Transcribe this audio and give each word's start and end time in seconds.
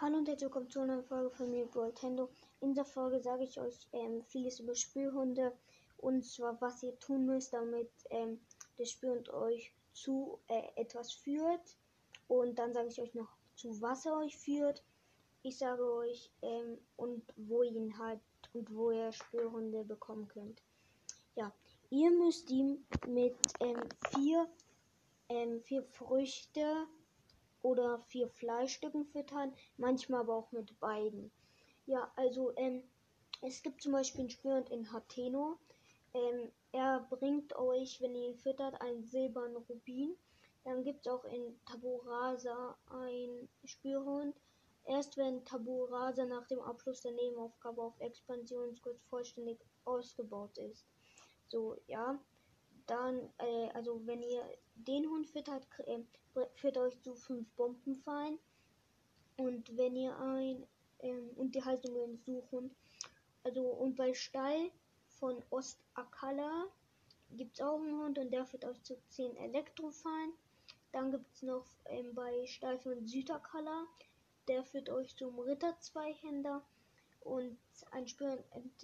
Hallo 0.00 0.18
und 0.18 0.28
herzlich 0.28 0.44
willkommen 0.44 0.70
zu 0.70 0.78
einer 0.78 1.02
Folge 1.02 1.28
von 1.30 1.50
mir, 1.50 1.66
Nintendo. 1.74 2.28
In 2.60 2.68
dieser 2.68 2.84
Folge 2.84 3.20
sage 3.20 3.42
ich 3.42 3.58
euch 3.58 3.88
ähm, 3.92 4.22
vieles 4.22 4.60
über 4.60 4.76
Spürhunde 4.76 5.52
und 5.96 6.24
zwar, 6.24 6.60
was 6.60 6.84
ihr 6.84 6.96
tun 7.00 7.26
müsst, 7.26 7.52
damit 7.52 7.90
ähm, 8.10 8.38
der 8.78 8.84
Spürhund 8.84 9.28
euch 9.30 9.72
zu 9.92 10.38
äh, 10.46 10.62
etwas 10.76 11.12
führt. 11.12 11.76
Und 12.28 12.60
dann 12.60 12.72
sage 12.72 12.86
ich 12.86 13.00
euch 13.00 13.12
noch, 13.14 13.26
zu 13.56 13.82
was 13.82 14.06
er 14.06 14.18
euch 14.18 14.38
führt. 14.38 14.84
Ich 15.42 15.58
sage 15.58 15.82
euch 15.92 16.30
ähm, 16.42 16.78
und 16.96 17.34
wo 17.36 17.64
ihr 17.64 17.72
ihn 17.72 17.98
halt 17.98 18.20
und 18.52 18.72
wo 18.72 18.92
ihr 18.92 19.10
Spürhunde 19.10 19.82
bekommen 19.82 20.28
könnt. 20.28 20.62
Ja, 21.34 21.52
ihr 21.90 22.12
müsst 22.12 22.52
ihm 22.52 22.84
mit 23.08 23.36
ähm, 23.58 23.82
vier, 24.14 24.48
ähm, 25.28 25.60
vier 25.60 25.82
Früchte 25.82 26.86
oder 27.62 28.00
vier 28.08 28.28
Fleischstücken 28.28 29.06
füttern, 29.06 29.52
manchmal 29.76 30.20
aber 30.20 30.34
auch 30.34 30.52
mit 30.52 30.78
beiden. 30.80 31.30
Ja, 31.86 32.10
also 32.16 32.52
ähm, 32.56 32.82
es 33.40 33.62
gibt 33.62 33.82
zum 33.82 33.92
Beispiel 33.92 34.20
einen 34.20 34.30
Spürhund 34.30 34.70
in 34.70 34.92
Hateno. 34.92 35.58
Ähm, 36.14 36.50
er 36.72 37.06
bringt 37.10 37.56
euch, 37.56 38.00
wenn 38.00 38.14
ihr 38.14 38.28
ihn 38.28 38.36
füttert, 38.36 38.80
einen 38.80 39.04
silbernen 39.04 39.56
Rubin. 39.56 40.16
Dann 40.64 40.84
gibt 40.84 41.06
es 41.06 41.12
auch 41.12 41.24
in 41.24 41.58
Taburasa 41.64 42.76
einen 42.90 43.48
Spürhund. 43.64 44.36
Erst 44.84 45.16
wenn 45.16 45.44
Taburasa 45.44 46.24
nach 46.24 46.46
dem 46.46 46.60
Abschluss 46.60 47.02
der 47.02 47.12
Nebenaufgabe 47.12 47.82
auf 47.82 48.00
Expansionskurs 48.00 49.02
vollständig 49.08 49.58
ausgebaut 49.84 50.56
ist. 50.58 50.84
So, 51.48 51.76
ja. 51.86 52.18
Dann, 52.88 53.30
äh, 53.38 53.68
also 53.74 54.04
wenn 54.06 54.22
ihr 54.22 54.42
den 54.74 55.08
Hund 55.08 55.28
füttert, 55.28 55.66
äh, 55.86 56.00
führt 56.54 56.78
euch 56.78 57.00
zu 57.02 57.14
fünf 57.14 57.48
Bombenfallen. 57.50 58.38
Und 59.36 59.76
wenn 59.76 59.94
ihr 59.94 60.18
ein, 60.18 60.66
ähm, 61.00 61.30
und 61.36 61.54
die 61.54 61.62
Haltung 61.62 61.94
den 61.94 62.18
Suchhund. 62.18 62.74
Also, 63.44 63.62
und 63.62 63.94
bei 63.94 64.12
Stall 64.14 64.70
von 65.06 65.42
Ostakala 65.50 66.66
gibt 67.32 67.54
es 67.54 67.64
auch 67.64 67.80
einen 67.80 68.00
Hund 68.00 68.18
und 68.18 68.30
der 68.32 68.46
führt 68.46 68.64
euch 68.64 68.82
zu 68.82 68.96
10 69.10 69.36
Elektrofallen. 69.36 70.32
Dann 70.92 71.10
gibt 71.10 71.34
es 71.34 71.42
noch 71.42 71.66
ähm, 71.86 72.14
bei 72.14 72.46
Stall 72.46 72.78
von 72.78 73.06
Südakala, 73.06 73.86
der 74.48 74.64
führt 74.64 74.88
euch 74.88 75.14
zum 75.16 75.38
Ritter 75.38 75.78
Zweihänder 75.80 76.62
und 77.20 77.58
ein 77.90 78.08
Spür 78.08 78.42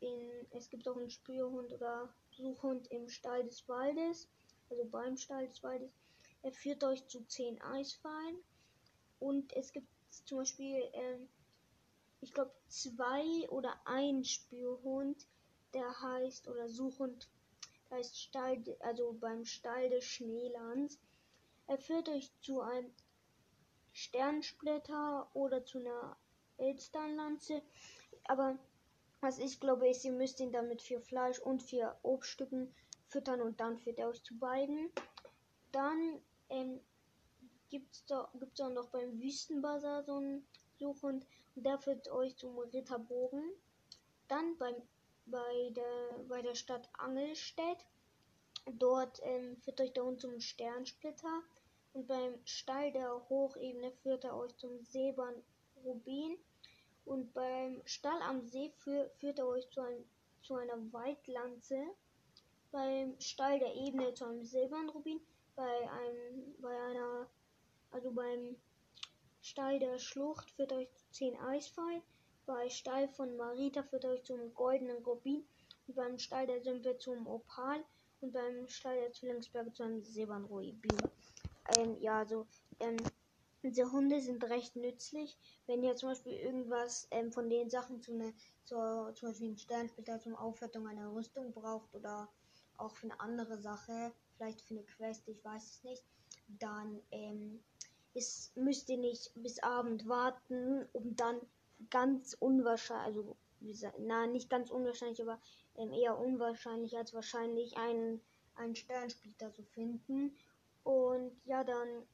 in, 0.00 0.46
es 0.50 0.68
gibt 0.68 0.86
auch 0.86 0.96
einen 0.96 1.10
Spürhund 1.10 1.72
oder 1.72 2.12
Suchhund 2.36 2.86
im 2.90 3.08
Stall 3.08 3.44
des 3.44 3.66
Waldes, 3.68 4.28
also 4.70 4.84
beim 4.84 5.16
Stall 5.16 5.48
des 5.48 5.62
Waldes. 5.62 5.90
Er 6.42 6.52
führt 6.52 6.84
euch 6.84 7.06
zu 7.08 7.24
10 7.24 7.60
Eisfallen 7.62 8.36
und 9.18 9.52
es 9.56 9.72
gibt 9.72 9.88
zum 10.10 10.38
Beispiel, 10.38 10.82
ähm, 10.92 11.28
ich 12.20 12.32
glaube, 12.32 12.52
zwei 12.68 13.48
oder 13.48 13.74
ein 13.84 14.24
Spürhund, 14.24 15.26
der 15.72 16.00
heißt, 16.00 16.48
oder 16.48 16.68
Suchhund, 16.68 17.28
der 17.90 17.98
heißt 17.98 18.20
Stall, 18.20 18.62
also 18.80 19.14
beim 19.14 19.44
Stall 19.44 19.90
des 19.90 20.04
Schneelands. 20.04 20.98
Er 21.66 21.78
führt 21.78 22.08
euch 22.08 22.30
zu 22.40 22.60
einem 22.60 22.92
Sternsplitter 23.92 25.28
oder 25.34 25.64
zu 25.64 25.78
einer 25.78 26.16
Elsternlanze. 26.58 27.62
Aber 28.24 28.58
was 29.20 29.38
ich 29.38 29.60
glaube, 29.60 29.88
ist, 29.88 30.04
ihr 30.04 30.12
müsst 30.12 30.40
ihn 30.40 30.52
dann 30.52 30.68
mit 30.68 30.82
vier 30.82 31.00
Fleisch 31.00 31.38
und 31.38 31.62
vier 31.62 31.96
Obststücken 32.02 32.72
füttern 33.08 33.40
und 33.40 33.60
dann 33.60 33.78
führt 33.78 33.98
er 33.98 34.08
euch 34.08 34.22
zu 34.22 34.38
beiden. 34.38 34.90
Dann 35.72 36.20
ähm, 36.48 36.80
gibt 37.70 37.94
es 37.94 38.04
da, 38.06 38.30
gibt's 38.38 38.60
auch 38.60 38.70
noch 38.70 38.88
beim 38.88 39.20
Wüstenbazar 39.20 40.04
so 40.04 40.16
einen 40.16 40.46
Suchhund 40.78 41.26
und 41.54 41.64
der 41.64 41.78
führt 41.78 42.08
euch 42.08 42.36
zum 42.36 42.58
Ritterbogen. 42.58 43.50
Dann 44.28 44.56
beim, 44.58 44.74
bei, 45.26 45.70
der, 45.70 46.24
bei 46.28 46.42
der 46.42 46.54
Stadt 46.54 46.88
Angelstedt. 46.98 47.86
Dort 48.78 49.20
ähm, 49.22 49.56
führt 49.58 49.80
euch 49.80 49.92
der 49.92 50.04
Hund 50.04 50.20
zum 50.20 50.40
Sternsplitter. 50.40 51.42
Und 51.92 52.08
beim 52.08 52.34
Stall 52.44 52.92
der 52.92 53.28
Hochebene 53.28 53.92
führt 54.02 54.24
er 54.24 54.36
euch 54.36 54.54
zum 54.56 54.82
Silbern 54.82 55.42
Rubin. 55.84 56.36
Und 57.06 57.32
beim 57.34 57.80
Stall 57.84 58.20
am 58.22 58.44
See 58.44 58.72
für, 58.78 59.08
führt 59.20 59.38
er 59.38 59.46
euch 59.46 59.70
zu, 59.70 59.80
ein, 59.80 60.04
zu 60.42 60.54
einer 60.56 60.76
Waldlanze. 60.92 61.78
Beim 62.72 63.18
Stall 63.20 63.60
der 63.60 63.74
Ebene 63.74 64.12
zu 64.12 64.24
einem 64.26 64.44
silbernen 64.44 64.90
Rubin. 64.90 65.20
Bei 65.54 65.88
einem, 65.90 66.54
bei 66.60 66.78
einer, 66.82 67.28
also 67.92 68.10
beim 68.10 68.56
Stall 69.40 69.78
der 69.78 69.98
Schlucht 69.98 70.50
führt 70.50 70.72
euch 70.72 70.92
zu 70.94 71.04
10 71.12 71.38
Eisfallen. 71.38 72.02
Bei 72.44 72.68
Stall 72.68 73.08
von 73.08 73.36
Marita 73.36 73.84
führt 73.84 74.04
euch 74.04 74.24
zum 74.24 74.52
goldenen 74.54 75.02
Rubin. 75.04 75.46
Und 75.86 75.94
beim 75.94 76.18
Stall 76.18 76.48
der 76.48 76.60
Sümpfe 76.60 76.98
zum 76.98 77.26
Opal. 77.28 77.84
Und 78.20 78.32
beim 78.32 78.66
Stall 78.66 78.96
der 78.96 79.12
Zwillingsberge 79.12 79.72
zu 79.72 79.84
einem 79.84 80.02
silbernen 80.02 80.46
Rubin. 80.46 80.96
Ähm, 81.76 81.96
ja, 82.00 82.18
also, 82.18 82.46
ähm, 82.80 82.96
diese 83.62 83.90
Hunde 83.90 84.20
sind 84.20 84.44
recht 84.44 84.76
nützlich, 84.76 85.36
wenn 85.66 85.82
ihr 85.82 85.96
zum 85.96 86.10
Beispiel 86.10 86.32
irgendwas 86.32 87.08
ähm, 87.10 87.32
von 87.32 87.48
den 87.48 87.70
Sachen 87.70 88.00
zu 88.00 88.14
ne, 88.14 88.34
zur, 88.64 89.12
zum 89.14 89.28
Beispiel 89.28 89.50
ein 89.50 89.58
Sternsplitter 89.58 90.20
zum 90.20 90.36
Aufwertung 90.36 90.86
einer 90.86 91.12
Rüstung 91.12 91.52
braucht 91.52 91.94
oder 91.94 92.28
auch 92.76 92.94
für 92.94 93.06
eine 93.06 93.20
andere 93.20 93.58
Sache, 93.58 94.12
vielleicht 94.36 94.60
für 94.60 94.74
eine 94.74 94.84
Quest, 94.84 95.26
ich 95.28 95.44
weiß 95.44 95.64
es 95.64 95.84
nicht, 95.84 96.04
dann 96.60 97.00
ähm, 97.10 97.60
ist, 98.14 98.56
müsst 98.56 98.88
ihr 98.88 98.98
nicht 98.98 99.32
bis 99.34 99.62
Abend 99.62 100.08
warten, 100.08 100.86
um 100.92 101.16
dann 101.16 101.40
ganz 101.90 102.36
unwahrscheinlich, 102.38 103.04
also 103.06 103.36
na 103.98 104.26
nicht 104.26 104.48
ganz 104.50 104.70
unwahrscheinlich, 104.70 105.20
aber 105.22 105.40
ähm, 105.76 105.92
eher 105.92 106.18
unwahrscheinlich 106.18 106.96
als 106.96 107.14
wahrscheinlich 107.14 107.76
einen, 107.76 108.20
einen 108.54 108.76
Sternsplitter 108.76 109.52
zu 109.52 109.62
finden. 109.62 110.36
Und 110.84 111.32
ja, 111.44 111.64
dann 111.64 112.06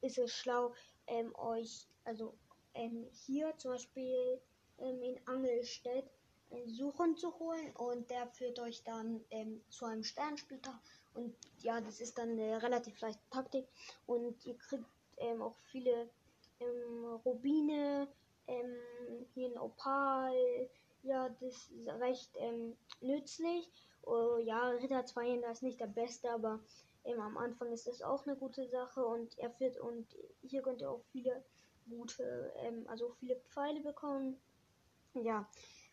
ist 0.00 0.18
es 0.18 0.32
schlau, 0.32 0.72
ähm, 1.06 1.34
euch, 1.36 1.86
also 2.04 2.34
ähm, 2.74 3.06
hier 3.26 3.56
zum 3.58 3.72
Beispiel 3.72 4.40
ähm, 4.78 5.02
in 5.02 5.20
Angelstedt 5.26 6.10
einen 6.50 6.68
Suchen 6.68 7.16
zu 7.16 7.38
holen 7.38 7.74
und 7.76 8.10
der 8.10 8.26
führt 8.28 8.58
euch 8.58 8.82
dann 8.82 9.20
ähm, 9.30 9.60
zu 9.68 9.84
einem 9.84 10.02
Sternsplitter 10.02 10.80
und 11.14 11.34
ja, 11.58 11.80
das 11.80 12.00
ist 12.00 12.18
dann 12.18 12.30
eine 12.30 12.62
relativ 12.62 13.00
leichte 13.00 13.22
Taktik. 13.30 13.66
Und 14.06 14.44
ihr 14.46 14.56
kriegt 14.56 14.84
ähm, 15.18 15.42
auch 15.42 15.56
viele 15.70 16.08
ähm, 16.60 17.04
Rubine, 17.24 18.08
hier 19.34 19.48
ein 19.48 19.58
Opal, 19.58 20.34
ja, 21.04 21.28
das 21.28 21.40
ist 21.40 21.70
recht 22.00 22.30
nützlich. 23.00 23.70
Oh, 24.02 24.38
ja, 24.38 24.70
Ritter 24.70 25.06
2 25.06 25.36
ist 25.52 25.62
nicht 25.62 25.78
der 25.78 25.86
beste, 25.86 26.28
aber 26.32 26.58
ähm, 27.04 27.20
am 27.20 27.36
Anfang 27.38 27.72
ist 27.72 27.86
das 27.86 28.02
auch 28.02 28.26
eine 28.26 28.36
gute 28.36 28.66
Sache 28.68 29.04
und 29.04 29.38
er 29.38 29.58
wird 29.60 29.78
und 29.78 30.16
hier 30.42 30.62
könnt 30.62 30.80
ihr 30.80 30.90
auch 30.90 31.02
viele 31.12 31.44
gute, 31.88 32.52
ähm, 32.56 32.86
also 32.88 33.10
viele 33.18 33.36
Pfeile 33.36 33.80
bekommen. 33.80 34.36
Ja, 35.14 35.48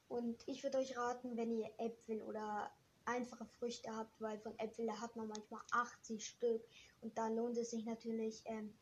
und 0.09 0.47
ich 0.47 0.63
würde 0.63 0.77
euch 0.77 0.95
raten, 0.97 1.35
wenn 1.37 1.51
ihr 1.51 1.71
Äpfel 1.77 2.21
oder 2.21 2.71
einfache 3.05 3.45
Früchte 3.45 3.89
habt, 3.95 4.19
weil 4.21 4.37
von 4.39 4.57
Äpfeln 4.59 5.01
hat 5.01 5.15
man 5.15 5.27
manchmal 5.27 5.61
80 5.71 6.25
Stück 6.25 6.61
und 7.01 7.17
da 7.17 7.27
lohnt 7.29 7.57
es 7.57 7.71
sich 7.71 7.85
natürlich 7.85 8.43
ähm, 8.45 8.73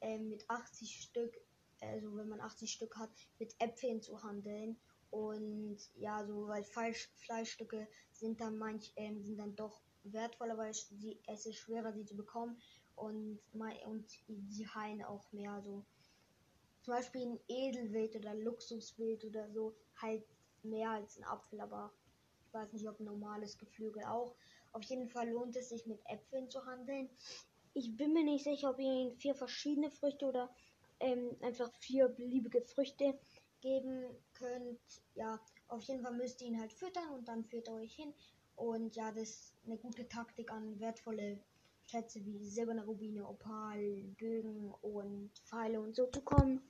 ähm, 0.00 0.28
mit 0.28 0.48
80 0.48 1.02
Stück, 1.02 1.34
also 1.80 2.16
wenn 2.16 2.28
man 2.28 2.40
80 2.40 2.70
Stück 2.70 2.96
hat, 2.96 3.10
mit 3.38 3.54
Äpfeln 3.58 4.02
zu 4.02 4.22
handeln. 4.22 4.76
Und 5.10 5.78
ja, 5.94 6.26
so 6.26 6.48
weil 6.48 6.64
Fleisch, 6.64 7.08
Fleischstücke 7.14 7.86
sind 8.12 8.40
dann 8.40 8.58
manch 8.58 8.92
ähm, 8.96 9.22
sind 9.22 9.38
dann 9.38 9.54
doch 9.54 9.80
wertvoller, 10.04 10.56
weil 10.56 10.72
sie, 10.74 11.18
es 11.26 11.46
ist 11.46 11.56
schwerer, 11.56 11.92
sie 11.92 12.04
zu 12.04 12.16
bekommen 12.16 12.60
und, 12.96 13.40
und 13.86 14.06
sie 14.48 14.66
heilen 14.68 15.02
auch 15.04 15.32
mehr. 15.32 15.60
So 15.62 15.84
zum 16.82 16.94
Beispiel 16.94 17.22
ein 17.22 17.40
Edelwild 17.48 18.16
oder 18.16 18.34
Luxuswild 18.34 19.24
oder 19.24 19.50
so 19.50 19.74
halt 19.96 20.24
mehr 20.62 20.90
als 20.90 21.16
ein 21.16 21.24
Apfel, 21.24 21.60
aber 21.60 21.92
ich 22.46 22.54
weiß 22.54 22.72
nicht, 22.72 22.88
ob 22.88 23.00
ein 23.00 23.06
normales 23.06 23.58
Geflügel 23.58 24.04
auch. 24.04 24.34
Auf 24.72 24.82
jeden 24.84 25.08
Fall 25.08 25.28
lohnt 25.30 25.56
es 25.56 25.70
sich 25.70 25.86
mit 25.86 26.00
Äpfeln 26.06 26.50
zu 26.50 26.64
handeln. 26.66 27.08
Ich 27.72 27.96
bin 27.96 28.12
mir 28.12 28.24
nicht 28.24 28.44
sicher, 28.44 28.70
ob 28.70 28.78
ihr 28.78 28.92
ihnen 28.92 29.16
vier 29.16 29.34
verschiedene 29.34 29.90
Früchte 29.90 30.26
oder 30.26 30.54
ähm, 31.00 31.36
einfach 31.40 31.72
vier 31.80 32.08
beliebige 32.08 32.60
Früchte 32.60 33.18
geben 33.60 34.04
könnt. 34.34 34.80
Ja, 35.14 35.40
auf 35.68 35.82
jeden 35.84 36.02
Fall 36.02 36.12
müsst 36.12 36.40
ihr 36.42 36.48
ihn 36.48 36.60
halt 36.60 36.72
füttern 36.72 37.08
und 37.14 37.26
dann 37.26 37.44
führt 37.44 37.66
er 37.68 37.74
euch 37.74 37.94
hin 37.94 38.14
und 38.56 38.94
ja, 38.96 39.10
das 39.10 39.28
ist 39.28 39.52
eine 39.66 39.76
gute 39.76 40.08
Taktik 40.08 40.50
an 40.52 40.78
wertvolle 40.80 41.38
Schätze 41.86 42.24
wie 42.24 42.48
silberne 42.48 42.84
Rubine, 42.84 43.28
Opal, 43.28 44.02
Bögen 44.18 44.72
und 44.82 45.30
Pfeile 45.44 45.80
und 45.80 45.94
so 45.94 46.06
zu 46.06 46.20
kommen. 46.22 46.62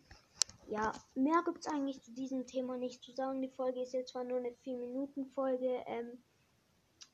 Ja, 0.68 0.92
mehr 1.14 1.42
gibt 1.44 1.60
es 1.60 1.66
eigentlich 1.66 2.02
zu 2.02 2.12
diesem 2.12 2.46
Thema 2.46 2.76
nicht 2.76 3.02
zu 3.02 3.12
sagen. 3.12 3.42
Die 3.42 3.48
Folge 3.48 3.82
ist 3.82 3.92
jetzt 3.92 4.12
zwar 4.12 4.24
nur 4.24 4.38
eine 4.38 4.50
4-Minuten-Folge, 4.50 5.84
ähm, 5.86 6.18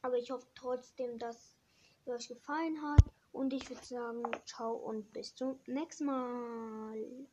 aber 0.02 0.16
ich 0.18 0.30
hoffe 0.30 0.46
trotzdem, 0.54 1.18
dass 1.18 1.56
es 2.04 2.12
euch 2.12 2.28
gefallen 2.28 2.80
hat. 2.80 3.02
Und 3.32 3.52
ich 3.52 3.68
würde 3.68 3.84
sagen, 3.84 4.22
ciao 4.44 4.74
und 4.74 5.12
bis 5.12 5.34
zum 5.34 5.58
nächsten 5.66 6.06
Mal. 6.06 7.26